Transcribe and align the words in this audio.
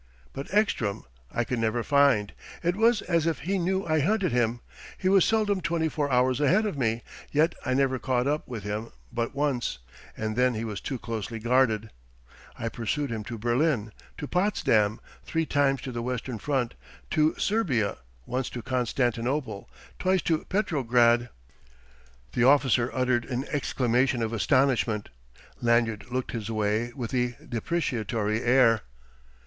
"But 0.33 0.51
Ekstrom 0.51 1.03
I 1.31 1.43
could 1.43 1.59
never 1.59 1.83
find. 1.83 2.33
It 2.63 2.75
was 2.75 3.03
as 3.03 3.27
if 3.27 3.41
he 3.41 3.59
knew 3.59 3.85
I 3.85 3.99
hunted 3.99 4.31
him. 4.31 4.61
He 4.97 5.07
was 5.09 5.23
seldom 5.23 5.61
twenty 5.61 5.89
four 5.89 6.09
hours 6.11 6.41
ahead 6.41 6.65
of 6.65 6.75
me, 6.75 7.03
yet 7.31 7.53
I 7.67 7.75
never 7.75 7.99
caught 7.99 8.25
up 8.25 8.47
with 8.47 8.63
him 8.63 8.89
but 9.13 9.35
once; 9.35 9.77
and 10.17 10.35
then 10.35 10.55
he 10.55 10.63
was 10.65 10.81
too 10.81 10.97
closely 10.97 11.37
guarded.... 11.37 11.91
I 12.57 12.67
pursued 12.67 13.11
him 13.11 13.23
to 13.25 13.37
Berlin, 13.37 13.91
to 14.17 14.27
Potsdam, 14.27 14.99
three 15.23 15.45
times 15.45 15.81
to 15.81 15.91
the 15.91 16.01
western 16.01 16.39
front, 16.39 16.73
to 17.11 17.35
Serbia, 17.37 17.97
once 18.25 18.49
to 18.49 18.63
Constantinople, 18.63 19.69
twice 19.99 20.23
to 20.23 20.39
Petrograd." 20.45 21.29
The 22.33 22.43
officer 22.43 22.89
uttered 22.91 23.25
an 23.25 23.45
exclamation 23.51 24.23
of 24.23 24.33
astonishment. 24.33 25.09
Lanyard 25.61 26.07
looked 26.11 26.31
his 26.31 26.49
way 26.49 26.91
with 26.95 27.13
a 27.13 27.35
depreciatory 27.47 28.41
air. 28.41 28.81